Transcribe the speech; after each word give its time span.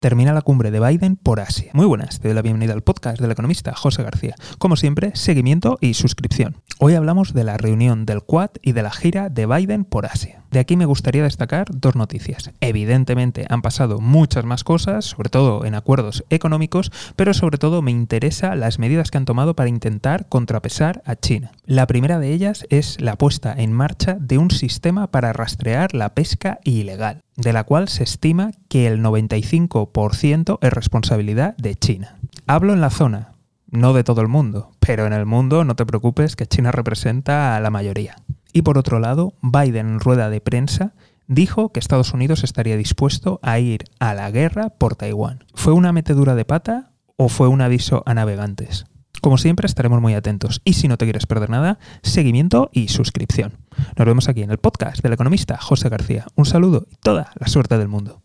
termina 0.00 0.32
la 0.32 0.40
cumbre 0.40 0.70
de 0.70 0.80
Biden 0.80 1.16
por 1.16 1.40
Asia. 1.40 1.70
Muy 1.74 1.84
buenas, 1.84 2.20
te 2.20 2.28
doy 2.28 2.34
la 2.34 2.40
bienvenida 2.40 2.72
al 2.72 2.82
podcast 2.82 3.20
del 3.20 3.30
economista 3.30 3.74
José 3.74 4.02
García. 4.02 4.34
Como 4.56 4.76
siempre, 4.76 5.14
seguimiento 5.14 5.76
y 5.82 5.92
suscripción. 5.92 6.56
Hoy 6.78 6.94
hablamos 6.94 7.34
de 7.34 7.44
la 7.44 7.58
reunión 7.58 8.06
del 8.06 8.22
Quad 8.22 8.52
y 8.62 8.72
de 8.72 8.82
la 8.82 8.90
gira 8.90 9.28
de 9.28 9.44
Biden 9.44 9.84
por 9.84 10.06
Asia. 10.06 10.42
De 10.50 10.58
aquí 10.58 10.78
me 10.78 10.86
gustaría 10.86 11.22
destacar 11.22 11.66
dos 11.70 11.96
noticias. 11.96 12.50
Evidentemente 12.60 13.44
han 13.50 13.60
pasado 13.60 14.00
muchas 14.00 14.46
más 14.46 14.64
cosas, 14.64 15.04
sobre 15.04 15.28
todo 15.28 15.66
en 15.66 15.74
acuerdos 15.74 16.24
económicos, 16.30 16.90
pero 17.14 17.34
sobre 17.34 17.58
todo 17.58 17.82
me 17.82 17.90
interesa 17.90 18.56
las 18.56 18.78
medidas 18.78 19.10
que 19.10 19.18
han 19.18 19.26
tomado 19.26 19.54
para 19.54 19.68
intentar 19.68 20.30
contrapesar 20.30 21.02
a 21.04 21.14
China. 21.14 21.52
La 21.66 21.86
primera 21.86 22.18
de 22.18 22.32
ellas 22.32 22.66
es 22.70 23.02
la 23.02 23.16
puesta 23.16 23.52
en 23.52 23.74
marcha 23.74 24.16
de 24.18 24.38
un 24.38 24.50
sistema 24.50 25.10
para 25.10 25.34
rastrear 25.34 25.94
la 25.94 26.14
pesca 26.14 26.58
ilegal 26.64 27.20
de 27.40 27.52
la 27.52 27.64
cual 27.64 27.88
se 27.88 28.04
estima 28.04 28.52
que 28.68 28.86
el 28.86 29.02
95% 29.02 30.58
es 30.60 30.72
responsabilidad 30.72 31.56
de 31.56 31.74
China. 31.74 32.18
Hablo 32.46 32.72
en 32.72 32.80
la 32.80 32.90
zona, 32.90 33.32
no 33.70 33.92
de 33.92 34.04
todo 34.04 34.20
el 34.20 34.28
mundo, 34.28 34.72
pero 34.80 35.06
en 35.06 35.12
el 35.12 35.26
mundo 35.26 35.64
no 35.64 35.76
te 35.76 35.86
preocupes 35.86 36.36
que 36.36 36.46
China 36.46 36.72
representa 36.72 37.56
a 37.56 37.60
la 37.60 37.70
mayoría. 37.70 38.16
Y 38.52 38.62
por 38.62 38.78
otro 38.78 38.98
lado, 38.98 39.34
Biden 39.42 39.88
en 39.88 40.00
rueda 40.00 40.28
de 40.28 40.40
prensa 40.40 40.92
dijo 41.26 41.70
que 41.70 41.80
Estados 41.80 42.12
Unidos 42.12 42.44
estaría 42.44 42.76
dispuesto 42.76 43.38
a 43.42 43.58
ir 43.58 43.84
a 44.00 44.14
la 44.14 44.30
guerra 44.30 44.70
por 44.70 44.96
Taiwán. 44.96 45.44
¿Fue 45.54 45.72
una 45.72 45.92
metedura 45.92 46.34
de 46.34 46.44
pata 46.44 46.90
o 47.16 47.28
fue 47.28 47.48
un 47.48 47.60
aviso 47.60 48.02
a 48.06 48.14
navegantes? 48.14 48.86
Como 49.20 49.38
siempre 49.38 49.66
estaremos 49.66 50.00
muy 50.00 50.14
atentos 50.14 50.60
y 50.64 50.72
si 50.72 50.88
no 50.88 50.96
te 50.96 51.04
quieres 51.04 51.26
perder 51.26 51.50
nada, 51.50 51.78
seguimiento 52.02 52.70
y 52.72 52.88
suscripción. 52.88 53.52
Nos 53.96 54.06
vemos 54.06 54.28
aquí 54.28 54.42
en 54.42 54.50
el 54.50 54.58
podcast 54.58 55.02
del 55.02 55.12
economista 55.12 55.58
José 55.58 55.88
García. 55.88 56.26
Un 56.34 56.46
saludo 56.46 56.86
y 56.90 56.96
toda 56.96 57.32
la 57.38 57.48
suerte 57.48 57.78
del 57.78 57.88
mundo. 57.88 58.22